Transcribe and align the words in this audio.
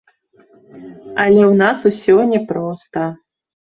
Але 1.23 1.41
ў 1.51 1.53
нас 1.63 1.77
усё 1.91 2.15
не 2.33 2.41
проста. 2.51 3.03